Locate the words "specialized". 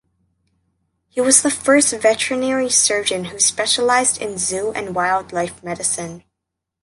3.39-4.19